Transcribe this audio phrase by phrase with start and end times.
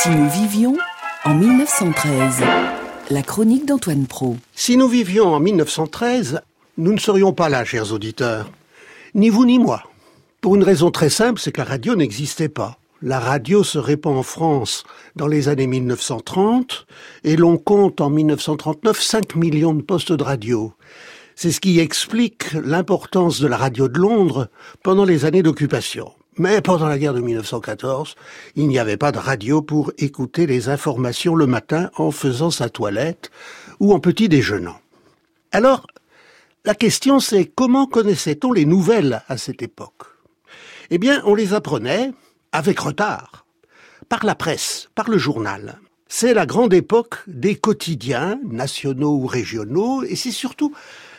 [0.00, 0.76] Si nous vivions
[1.24, 2.42] en 1913,
[3.10, 4.36] la chronique d'Antoine Pro.
[4.54, 6.40] Si nous vivions en 1913,
[6.76, 8.48] nous ne serions pas là, chers auditeurs.
[9.14, 9.82] Ni vous ni moi.
[10.40, 12.78] Pour une raison très simple, c'est que la radio n'existait pas.
[13.02, 14.84] La radio se répand en France
[15.16, 16.86] dans les années 1930
[17.24, 20.74] et l'on compte en 1939 5 millions de postes de radio.
[21.34, 24.48] C'est ce qui explique l'importance de la radio de Londres
[24.84, 26.12] pendant les années d'occupation.
[26.38, 28.14] Mais pendant la guerre de 1914,
[28.54, 32.68] il n'y avait pas de radio pour écouter les informations le matin en faisant sa
[32.68, 33.32] toilette
[33.80, 34.78] ou en petit déjeunant.
[35.50, 35.88] Alors,
[36.64, 40.04] la question c'est comment connaissait-on les nouvelles à cette époque?
[40.90, 42.12] Eh bien, on les apprenait
[42.52, 43.44] avec retard,
[44.08, 45.80] par la presse, par le journal.
[46.06, 50.72] C'est la grande époque des quotidiens, nationaux ou régionaux, et c'est surtout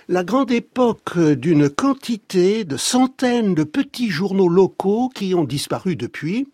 [0.09, 6.47] la grande époque d'une quantité de centaines de petits journaux locaux qui ont disparu depuis,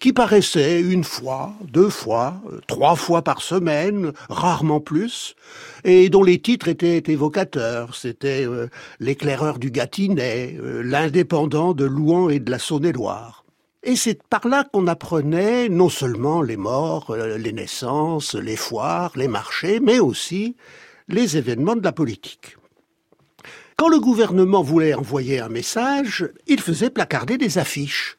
[0.00, 5.36] qui paraissaient une fois, deux fois, trois fois par semaine, rarement plus,
[5.84, 7.94] et dont les titres étaient évocateurs.
[7.94, 8.68] C'était euh,
[9.00, 13.44] l'éclaireur du Gâtinais, euh, l'indépendant de Louan et de la Saône-et-Loire.
[13.82, 19.12] Et c'est par là qu'on apprenait non seulement les morts, euh, les naissances, les foires,
[19.14, 20.56] les marchés, mais aussi
[21.08, 22.56] les événements de la politique.
[23.76, 28.16] Quand le gouvernement voulait envoyer un message, il faisait placarder des affiches.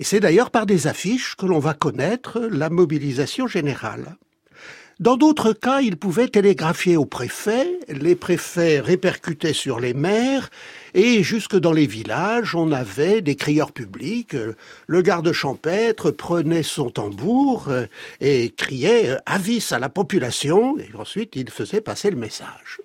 [0.00, 4.16] Et c'est d'ailleurs par des affiches que l'on va connaître la mobilisation générale.
[5.00, 10.48] Dans d'autres cas, il pouvait télégraphier au préfet, les préfets répercutaient sur les maires,
[10.94, 14.36] et jusque dans les villages, on avait des crieurs publics.
[14.86, 17.68] Le garde champêtre prenait son tambour
[18.20, 22.80] et criait avis à la population, et ensuite il faisait passer le message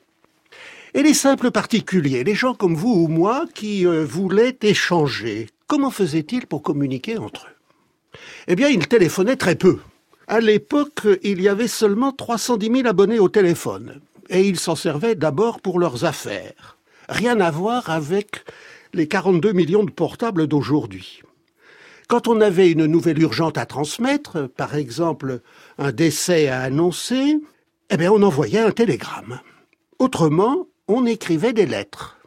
[0.93, 5.91] et les simples particuliers, les gens comme vous ou moi qui euh, voulaient échanger, comment
[5.91, 8.19] faisaient-ils pour communiquer entre eux?
[8.47, 9.79] Eh bien, ils téléphonaient très peu.
[10.27, 15.15] À l'époque, il y avait seulement 310 000 abonnés au téléphone, et ils s'en servaient
[15.15, 16.77] d'abord pour leurs affaires.
[17.07, 18.45] Rien à voir avec
[18.93, 21.21] les 42 millions de portables d'aujourd'hui.
[22.07, 25.41] Quand on avait une nouvelle urgente à transmettre, par exemple
[25.77, 27.37] un décès à annoncer,
[27.91, 29.39] eh bien on envoyait un télégramme.
[29.99, 32.17] Autrement, on écrivait des lettres.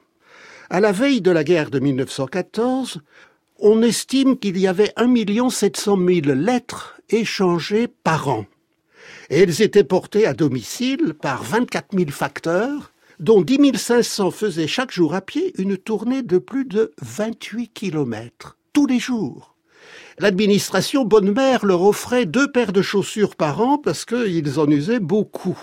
[0.71, 3.01] À la veille de la guerre de 1914,
[3.59, 8.47] on estime qu'il y avait 1 700 000 lettres échangées par an.
[9.31, 14.93] Et elles étaient portées à domicile par 24 000 facteurs, dont 10 500 faisaient chaque
[14.93, 19.57] jour à pied une tournée de plus de 28 kilomètres, tous les jours.
[20.19, 25.01] L'administration Bonne Mère leur offrait deux paires de chaussures par an parce qu'ils en usaient
[25.01, 25.59] beaucoup.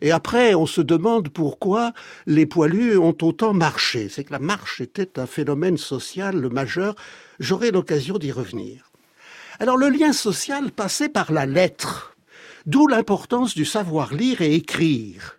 [0.00, 1.92] Et après, on se demande pourquoi
[2.26, 4.08] les poilus ont autant marché.
[4.08, 6.94] C'est que la marche était un phénomène social majeur.
[7.38, 8.90] J'aurai l'occasion d'y revenir.
[9.58, 12.16] Alors le lien social passait par la lettre,
[12.64, 15.38] d'où l'importance du savoir lire et écrire.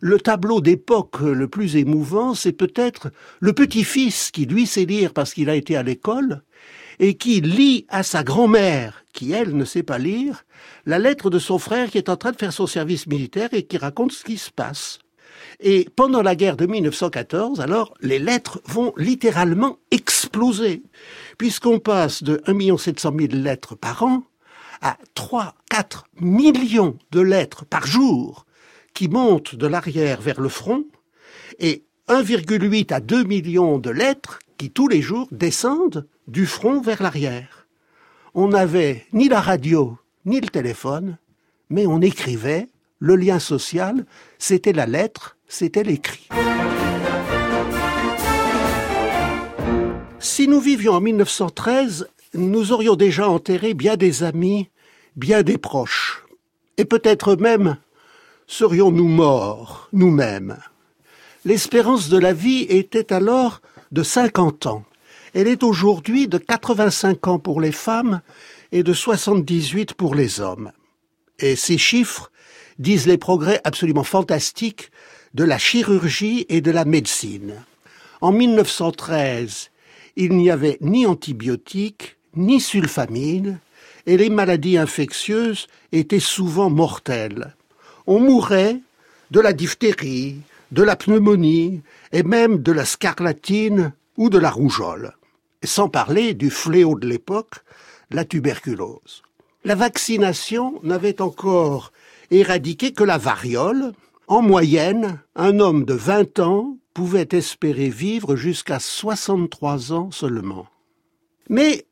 [0.00, 3.10] Le tableau d'époque le plus émouvant, c'est peut-être
[3.40, 6.42] le petit-fils qui lui sait lire parce qu'il a été à l'école,
[7.00, 10.44] et qui lit à sa grand-mère, qui elle ne sait pas lire,
[10.86, 13.64] la lettre de son frère qui est en train de faire son service militaire et
[13.64, 15.00] qui raconte ce qui se passe.
[15.58, 20.84] Et pendant la guerre de 1914, alors, les lettres vont littéralement exploser,
[21.36, 24.22] puisqu'on passe de 1 700 000 lettres par an
[24.82, 28.46] à 3, 4 millions de lettres par jour
[28.94, 30.84] qui montent de l'arrière vers le front,
[31.58, 37.02] et 1,8 à 2 millions de lettres qui tous les jours descendent du front vers
[37.02, 37.57] l'arrière.
[38.34, 41.18] On n'avait ni la radio, ni le téléphone,
[41.70, 42.68] mais on écrivait,
[42.98, 44.04] le lien social,
[44.38, 46.28] c'était la lettre, c'était l'écrit.
[50.18, 54.68] Si nous vivions en 1913, nous aurions déjà enterré bien des amis,
[55.16, 56.24] bien des proches,
[56.76, 57.78] et peut-être même
[58.46, 60.58] serions-nous morts, nous-mêmes.
[61.44, 63.60] L'espérance de la vie était alors
[63.92, 64.84] de 50 ans.
[65.40, 68.22] Elle est aujourd'hui de 85 ans pour les femmes
[68.72, 70.72] et de 78 pour les hommes.
[71.38, 72.32] Et ces chiffres
[72.80, 74.90] disent les progrès absolument fantastiques
[75.34, 77.54] de la chirurgie et de la médecine.
[78.20, 79.70] En 1913,
[80.16, 83.60] il n'y avait ni antibiotiques, ni sulfamine,
[84.06, 87.54] et les maladies infectieuses étaient souvent mortelles.
[88.08, 88.80] On mourait
[89.30, 90.40] de la diphtérie,
[90.72, 95.12] de la pneumonie et même de la scarlatine ou de la rougeole,
[95.64, 97.56] sans parler du fléau de l'époque,
[98.10, 99.22] la tuberculose.
[99.64, 101.92] La vaccination n'avait encore
[102.30, 103.92] éradiqué que la variole.
[104.28, 110.66] En moyenne, un homme de 20 ans pouvait espérer vivre jusqu'à 63 ans seulement.
[111.48, 111.86] Mais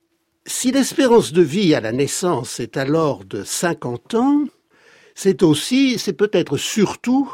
[0.48, 4.44] Si l'espérance de vie à la naissance est alors de 50 ans,
[5.16, 7.28] c'est aussi, c'est peut-être surtout,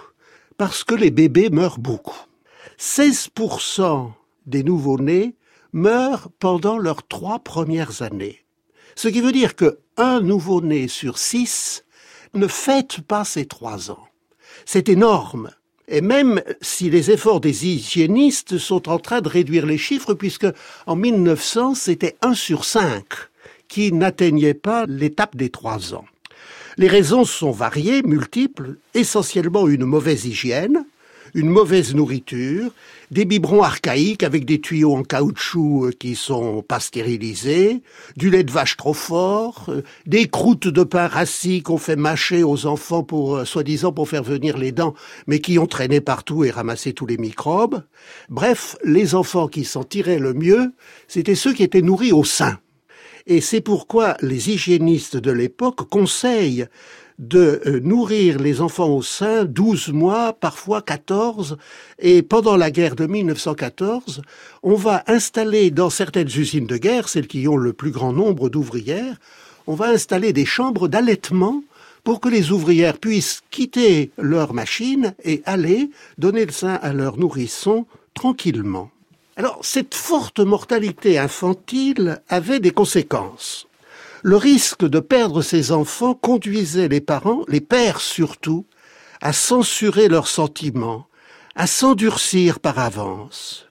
[0.56, 2.16] parce que les bébés meurent beaucoup.
[2.78, 4.12] 16%
[4.46, 5.34] des nouveau-nés
[5.72, 8.44] meurent pendant leurs trois premières années.
[8.94, 11.84] Ce qui veut dire que un nouveau-né sur six
[12.34, 14.06] ne fête pas ses trois ans.
[14.64, 15.50] C'est énorme.
[15.88, 20.46] Et même si les efforts des hygiénistes sont en train de réduire les chiffres, puisque
[20.86, 23.04] en 1900, c'était un sur cinq
[23.68, 26.04] qui n'atteignait pas l'étape des trois ans.
[26.78, 30.86] Les raisons sont variées, multiples, essentiellement une mauvaise hygiène,
[31.34, 32.72] une mauvaise nourriture,
[33.10, 37.82] des biberons archaïques avec des tuyaux en caoutchouc euh, qui sont pas stérilisés,
[38.16, 42.42] du lait de vache trop fort, euh, des croûtes de pain rassis qu'on fait mâcher
[42.42, 44.94] aux enfants pour, euh, soi-disant, pour faire venir les dents,
[45.26, 47.82] mais qui ont traîné partout et ramassé tous les microbes.
[48.28, 50.72] Bref, les enfants qui s'en tiraient le mieux,
[51.08, 52.58] c'était ceux qui étaient nourris au sein.
[53.26, 56.66] Et c'est pourquoi les hygiénistes de l'époque conseillent
[57.22, 61.56] de euh, nourrir les enfants au sein 12 mois, parfois 14.
[62.00, 64.22] Et pendant la guerre de 1914,
[64.62, 68.48] on va installer dans certaines usines de guerre, celles qui ont le plus grand nombre
[68.48, 69.16] d'ouvrières,
[69.68, 71.62] on va installer des chambres d'allaitement
[72.02, 77.16] pour que les ouvrières puissent quitter leur machine et aller donner le sein à leurs
[77.16, 78.90] nourrissons tranquillement.
[79.36, 83.68] Alors, cette forte mortalité infantile avait des conséquences
[84.22, 88.66] le risque de perdre ses enfants conduisait les parents, les pères surtout,
[89.20, 91.06] à censurer leurs sentiments,
[91.56, 93.66] à s'endurcir par avance.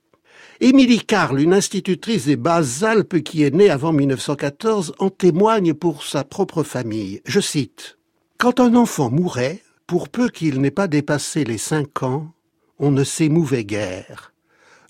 [0.59, 6.24] Émilie Carl, une institutrice des Basses-Alpes qui est née avant 1914, en témoigne pour sa
[6.24, 7.21] propre famille.
[7.25, 7.97] Je cite
[8.38, 12.31] Quand un enfant mourait, pour peu qu'il n'ait pas dépassé les cinq ans,
[12.77, 14.33] on ne s'émouvait guère.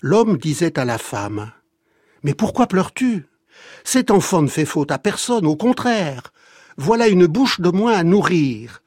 [0.00, 1.52] L'homme disait à la femme
[2.22, 3.26] Mais pourquoi pleures-tu?
[3.84, 6.32] Cet enfant ne fait faute à personne, au contraire.
[6.76, 8.82] Voilà une bouche de moins à nourrir.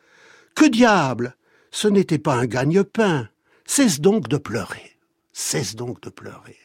[0.55, 1.35] Que diable
[1.71, 3.29] Ce n'était pas un gagne-pain.
[3.65, 4.97] Cesse donc de pleurer.
[5.33, 6.57] Cesse donc de pleurer.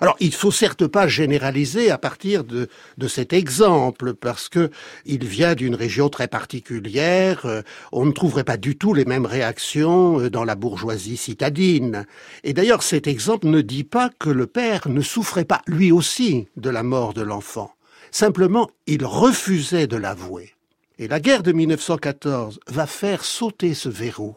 [0.00, 2.68] Alors, il faut certes pas généraliser à partir de,
[2.98, 4.70] de cet exemple, parce que
[5.04, 7.46] il vient d'une région très particulière.
[7.46, 7.62] Euh,
[7.92, 12.06] on ne trouverait pas du tout les mêmes réactions euh, dans la bourgeoisie citadine.
[12.42, 16.48] Et d'ailleurs, cet exemple ne dit pas que le père ne souffrait pas, lui aussi,
[16.56, 17.74] de la mort de l'enfant.
[18.10, 20.54] Simplement, il refusait de l'avouer.
[20.98, 24.36] Et la guerre de 1914 va faire sauter ce verrou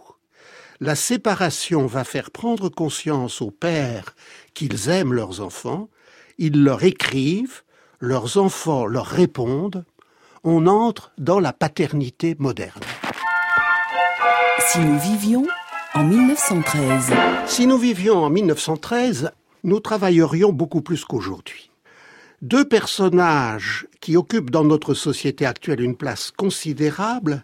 [0.79, 4.15] la séparation va faire prendre conscience aux pères
[4.53, 5.89] qu'ils aiment leurs enfants,
[6.38, 7.63] ils leur écrivent,
[8.00, 9.85] leurs enfants leur répondent,
[10.44, 12.81] on entre dans la paternité moderne.
[14.59, 15.45] Si nous vivions
[15.94, 17.12] en 1913.
[17.47, 19.31] Si nous vivions en 1913,
[19.63, 21.71] nous travaillerions beaucoup plus qu'aujourd'hui.
[22.44, 27.44] Deux personnages qui occupent dans notre société actuelle une place considérable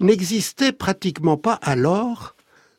[0.00, 2.35] n'existaient pratiquement pas alors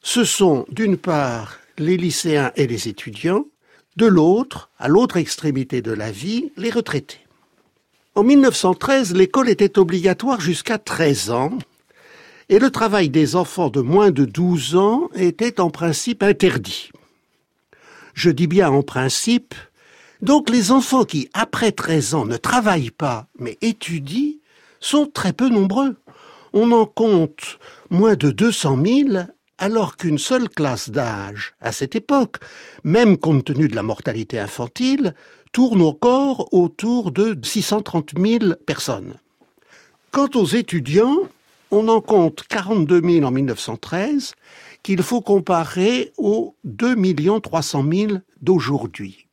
[0.08, 3.44] ce sont d'une part les lycéens et les étudiants,
[3.98, 7.28] de l'autre, à l'autre extrémité de la vie, les retraités.
[8.16, 11.58] En 1913, l'école était obligatoire jusqu'à 13 ans
[12.48, 16.90] et le travail des enfants de moins de 12 ans était en principe interdit.
[18.14, 19.56] Je dis bien en principe,
[20.22, 24.36] donc les enfants qui, après 13 ans, ne travaillent pas mais étudient
[24.80, 25.98] sont très peu nombreux.
[26.54, 27.60] On en compte
[27.90, 32.38] moins de 200 000 alors qu'une seule classe d'âge, à cette époque,
[32.84, 35.16] même compte tenu de la mortalité infantile,
[35.52, 39.16] tourne encore autour de 630 000 personnes.
[40.12, 41.18] Quant aux étudiants,
[41.72, 44.36] on en compte 42 000 en 1913,
[44.84, 46.96] qu'il faut comparer aux 2
[47.42, 48.12] 300 000
[48.42, 49.28] d'aujourd'hui.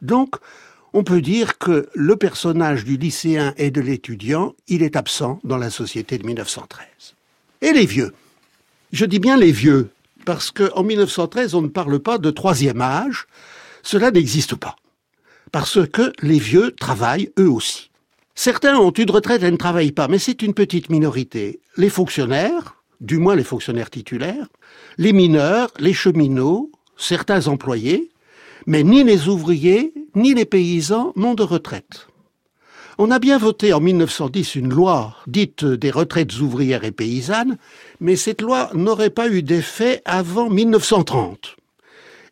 [0.00, 0.36] Donc,
[0.92, 5.56] on peut dire que le personnage du lycéen et de l'étudiant, il est absent dans
[5.56, 6.86] la société de 1913.
[7.62, 8.12] Et les vieux?
[8.92, 9.90] Je dis bien les vieux,
[10.24, 13.26] parce qu'en 1913, on ne parle pas de troisième âge.
[13.82, 14.76] Cela n'existe pas.
[15.50, 17.90] Parce que les vieux travaillent eux aussi.
[18.34, 21.60] Certains ont une retraite et ne travaillent pas, mais c'est une petite minorité.
[21.76, 24.46] Les fonctionnaires, du moins les fonctionnaires titulaires,
[24.96, 28.10] les mineurs, les cheminots, certains employés,
[28.66, 32.06] mais ni les ouvriers, ni les paysans n'ont de retraite.
[32.98, 37.56] On a bien voté en 1910 une loi dite des retraites ouvrières et paysannes,
[38.00, 41.56] mais cette loi n'aurait pas eu d'effet avant 1930.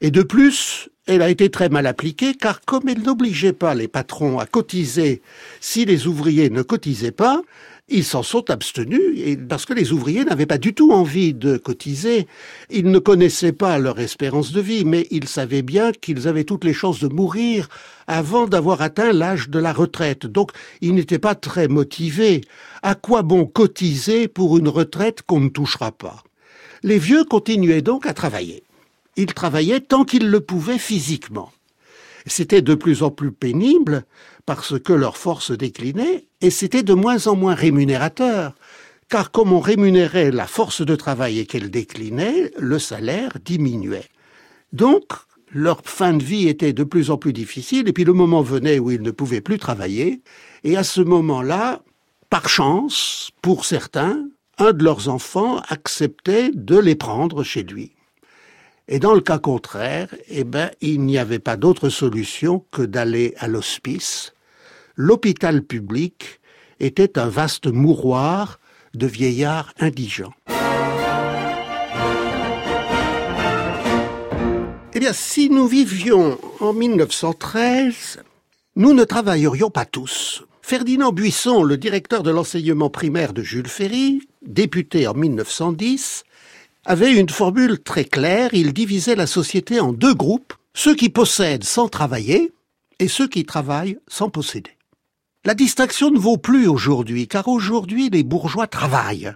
[0.03, 3.89] Et de plus, elle a été très mal appliquée car comme elle n'obligeait pas les
[3.89, 5.23] patrons à cotiser
[5.61, 7.41] si les ouvriers ne cotisaient pas,
[7.91, 11.57] ils s'en sont abstenus et parce que les ouvriers n'avaient pas du tout envie de
[11.57, 12.27] cotiser.
[12.71, 16.65] Ils ne connaissaient pas leur espérance de vie, mais ils savaient bien qu'ils avaient toutes
[16.65, 17.69] les chances de mourir
[18.07, 20.27] avant d'avoir atteint l'âge de la retraite.
[20.27, 22.43] Donc, ils n'étaient pas très motivés.
[22.83, 26.23] À quoi bon cotiser pour une retraite qu'on ne touchera pas?
[26.83, 28.63] Les vieux continuaient donc à travailler.
[29.17, 31.53] Ils travaillaient tant qu'ils le pouvaient physiquement.
[32.27, 34.05] C'était de plus en plus pénible
[34.51, 38.57] parce que leur force déclinait et c'était de moins en moins rémunérateur.
[39.09, 44.09] Car comme on rémunérait la force de travail et qu'elle déclinait, le salaire diminuait.
[44.73, 45.05] Donc,
[45.53, 48.81] leur fin de vie était de plus en plus difficile et puis le moment venait
[48.81, 50.21] où ils ne pouvaient plus travailler
[50.65, 51.83] et à ce moment-là,
[52.29, 54.27] par chance, pour certains,
[54.59, 57.93] un de leurs enfants acceptait de les prendre chez lui.
[58.89, 63.33] Et dans le cas contraire, eh ben, il n'y avait pas d'autre solution que d'aller
[63.39, 64.33] à l'hospice.
[64.97, 66.41] L'hôpital public
[66.81, 68.61] était un vaste mouroir
[68.95, 70.35] de vieillards indigents.
[74.93, 78.23] Eh bien, si nous vivions en 1913,
[78.77, 80.45] nous ne travaillerions pas tous.
[80.63, 86.25] Ferdinand Buisson, le directeur de l'enseignement primaire de Jules Ferry, député en 1910,
[86.85, 91.65] avait une formule très claire, il divisait la société en deux groupes, ceux qui possèdent
[91.65, 92.53] sans travailler
[92.99, 94.71] et ceux qui travaillent sans posséder.
[95.47, 99.33] La distinction ne vaut plus aujourd'hui, car aujourd'hui les bourgeois travaillent.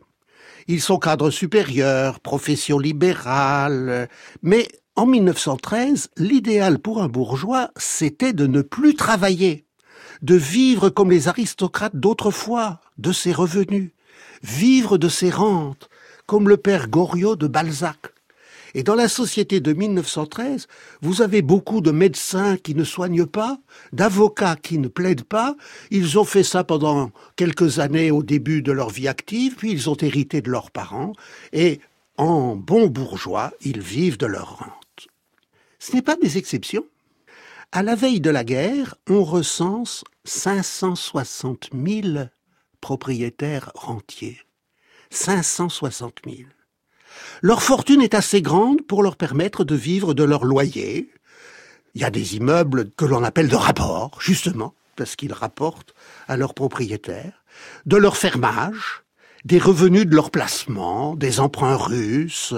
[0.68, 4.10] Ils sont cadres supérieurs, profession libérale,
[4.42, 9.64] mais en 1913, l'idéal pour un bourgeois, c'était de ne plus travailler,
[10.20, 13.92] de vivre comme les aristocrates d'autrefois, de ses revenus,
[14.42, 15.88] vivre de ses rentes,
[16.26, 18.13] comme le père Goriot de Balzac.
[18.74, 20.66] Et dans la société de 1913,
[21.00, 23.58] vous avez beaucoup de médecins qui ne soignent pas,
[23.92, 25.56] d'avocats qui ne plaident pas.
[25.90, 29.88] Ils ont fait ça pendant quelques années au début de leur vie active, puis ils
[29.88, 31.12] ont hérité de leurs parents,
[31.52, 31.80] et
[32.16, 35.08] en bons bourgeois, ils vivent de leur rente.
[35.78, 36.86] Ce n'est pas des exceptions.
[37.70, 42.26] À la veille de la guerre, on recense 560 000
[42.80, 44.38] propriétaires rentiers.
[45.10, 46.38] 560 000.
[47.42, 51.10] Leur fortune est assez grande pour leur permettre de vivre de leur loyer.
[51.94, 55.94] Il y a des immeubles que l'on appelle de rapport, justement, parce qu'ils rapportent
[56.28, 57.44] à leurs propriétaires,
[57.86, 59.02] de leur fermage,
[59.44, 62.54] des revenus de leur placement, des emprunts russes,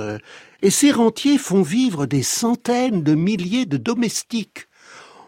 [0.62, 4.68] et ces rentiers font vivre des centaines de milliers de domestiques.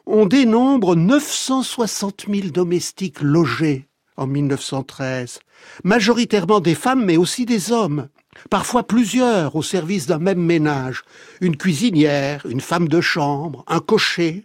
[0.07, 3.88] On dénombre 960 000 domestiques logés
[4.19, 5.39] en 1913,
[5.85, 8.09] majoritairement des femmes mais aussi des hommes,
[8.51, 11.05] parfois plusieurs au service d'un même ménage,
[11.41, 14.45] une cuisinière, une femme de chambre, un cocher.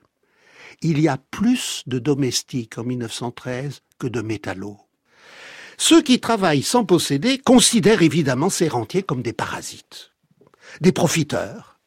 [0.81, 4.79] Il y a plus de domestiques en 1913 que de métallos.
[5.77, 10.11] Ceux qui travaillent sans posséder considèrent évidemment ces rentiers comme des parasites,
[10.81, 11.79] des profiteurs.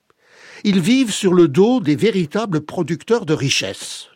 [0.64, 4.08] Ils vivent sur le dos des véritables producteurs de richesses.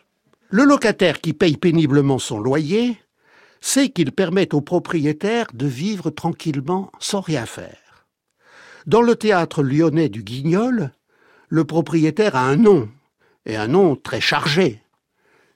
[0.48, 2.98] Le locataire qui paye péniblement son loyer
[3.60, 8.06] c'est qu'ils permettent aux propriétaires de vivre tranquillement sans rien faire.
[8.86, 10.92] Dans le théâtre lyonnais du Guignol,
[11.48, 12.88] le propriétaire a un nom,
[13.46, 14.82] et un nom très chargé.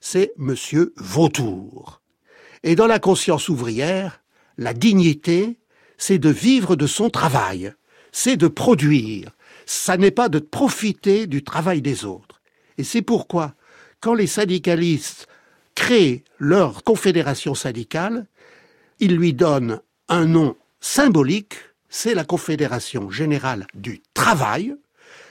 [0.00, 2.02] C'est Monsieur Vautour.
[2.62, 4.23] Et dans la conscience ouvrière,
[4.58, 5.58] la dignité,
[5.96, 7.73] c'est de vivre de son travail,
[8.12, 9.30] c'est de produire,
[9.66, 12.42] ça n'est pas de profiter du travail des autres.
[12.78, 13.54] Et c'est pourquoi,
[14.00, 15.26] quand les syndicalistes
[15.75, 18.26] créent leur confédération syndicale,
[19.00, 21.57] ils lui donnent un nom symbolique,
[21.88, 24.75] c'est la Confédération générale du travail.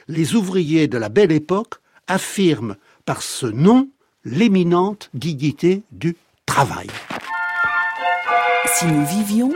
[0.07, 1.75] Les ouvriers de la belle époque
[2.07, 3.89] affirment par ce nom
[4.25, 6.88] l'éminente dignité du travail.
[8.65, 9.53] Si nous vivions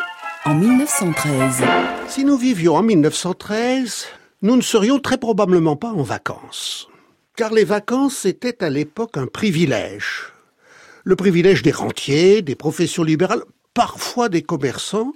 [0.48, 1.64] en 1913.
[2.08, 4.08] Si nous vivions en 1913,
[4.44, 6.88] nous ne serions très probablement pas en vacances.
[7.36, 10.32] Car les vacances étaient à l'époque un privilège
[11.08, 15.14] le privilège des rentiers, des professions libérales, parfois des commerçants,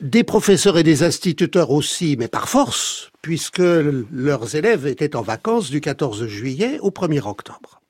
[0.00, 3.62] des professeurs et des instituteurs aussi, mais par force, puisque
[4.10, 7.80] leurs élèves étaient en vacances du 14 juillet au 1er octobre.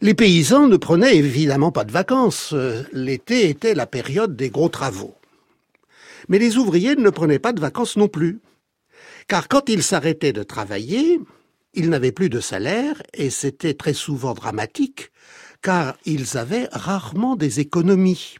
[0.00, 2.56] Les paysans ne prenaient évidemment pas de vacances.
[2.92, 5.14] L'été était la période des gros travaux.
[6.28, 8.40] Mais les ouvriers ne prenaient pas de vacances non plus.
[9.28, 11.20] Car quand ils s'arrêtaient de travailler,
[11.74, 15.12] ils n'avaient plus de salaire et c'était très souvent dramatique
[15.62, 18.36] car ils avaient rarement des économies.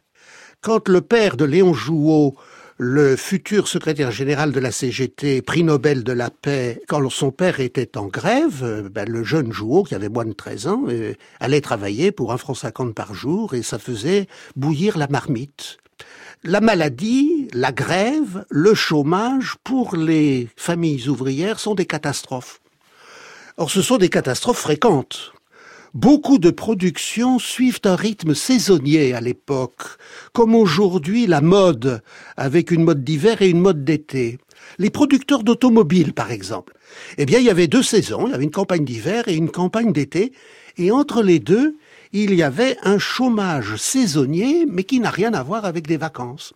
[0.61, 2.35] Quand le père de Léon Jouot
[2.83, 7.59] le futur secrétaire général de la CGT, prix Nobel de la paix, quand son père
[7.59, 11.61] était en grève, ben, le jeune Jouot, qui avait moins de 13 ans, euh, allait
[11.61, 14.25] travailler pour un franc cinquante par jour et ça faisait
[14.55, 15.77] bouillir la marmite.
[16.43, 22.61] La maladie, la grève, le chômage, pour les familles ouvrières, sont des catastrophes.
[23.57, 25.33] Or, ce sont des catastrophes fréquentes.
[25.93, 29.97] Beaucoup de productions suivent un rythme saisonnier à l'époque,
[30.31, 32.01] comme aujourd'hui la mode,
[32.37, 34.39] avec une mode d'hiver et une mode d'été.
[34.77, 36.73] Les producteurs d'automobiles, par exemple.
[37.17, 39.51] Eh bien, il y avait deux saisons, il y avait une campagne d'hiver et une
[39.51, 40.31] campagne d'été,
[40.77, 41.75] et entre les deux,
[42.13, 46.53] il y avait un chômage saisonnier, mais qui n'a rien à voir avec des vacances.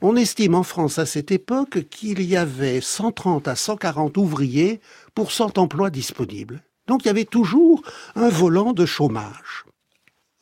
[0.00, 4.80] On estime en France à cette époque qu'il y avait 130 à 140 ouvriers
[5.14, 6.64] pour 100 emplois disponibles.
[6.92, 7.82] Donc il y avait toujours
[8.16, 9.64] un volant de chômage.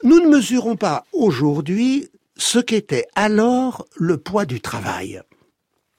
[0.03, 5.23] Nous ne mesurons pas aujourd'hui ce qu'était alors le poids du travail.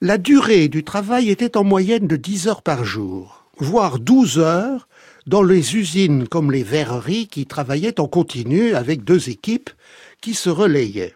[0.02, 4.90] La durée du travail était en moyenne de 10 heures par jour, voire 12 heures
[5.26, 9.70] dans les usines comme les verreries qui travaillaient en continu avec deux équipes
[10.20, 11.16] qui se relayaient.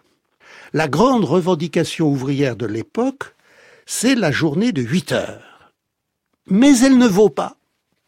[0.72, 3.36] La grande revendication ouvrière de l'époque,
[3.86, 5.74] c'est la journée de 8 heures.
[6.48, 7.58] Mais elle ne vaut pas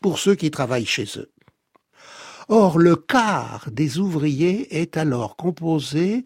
[0.08, 1.30] pour ceux qui travaillent chez eux.
[2.48, 6.24] Or, le quart des ouvriers est alors composé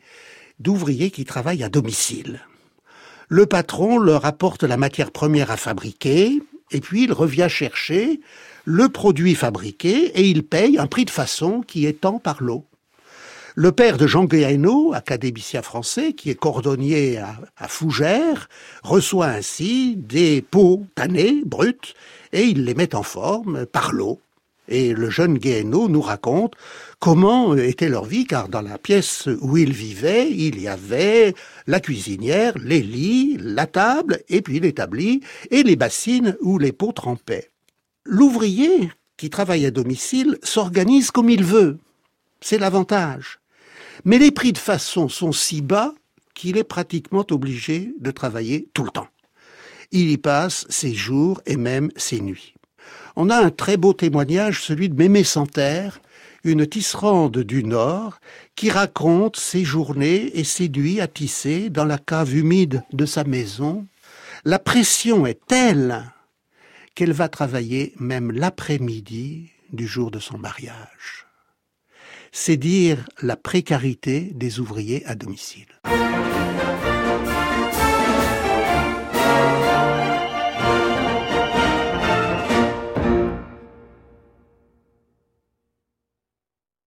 [0.60, 2.42] d'ouvriers qui travaillent à domicile.
[3.28, 8.20] Le patron leur apporte la matière première à fabriquer, et puis il revient chercher
[8.66, 12.68] le produit fabriqué et il paye un prix de façon qui étend par l'eau.
[13.56, 18.48] Le père de Jean Guéhenno, académicien français, qui est cordonnier à, Fougères,
[18.82, 21.94] reçoit ainsi des pots tannés, bruts,
[22.32, 24.22] et il les met en forme par l'eau.
[24.70, 26.54] Et le jeune Guéhenno nous raconte
[27.00, 31.36] comment était leur vie, car dans la pièce où il vivait, il y avait
[31.68, 36.94] la cuisinière, les lits, la table, et puis l'établi, et les bassines où les pots
[36.94, 37.50] trempaient.
[38.06, 41.80] L'ouvrier qui travaille à domicile s'organise comme il veut.
[42.40, 43.41] C'est l'avantage.
[44.04, 45.94] Mais les prix de façon sont si bas
[46.34, 49.08] qu'il est pratiquement obligé de travailler tout le temps.
[49.92, 52.56] Il y passe ses jours et même ses nuits.
[53.16, 56.02] On a un très beau témoignage, celui de Mémé Santerre,
[56.44, 58.20] une tisserande du Nord,
[58.56, 63.24] qui raconte ses journées et ses nuits à tisser dans la cave humide de sa
[63.24, 63.86] maison.
[64.46, 66.12] La pression est telle
[66.96, 71.28] qu'elle va travailler même l'après-midi du jour de son mariage
[72.32, 75.68] c'est dire la précarité des ouvriers à domicile.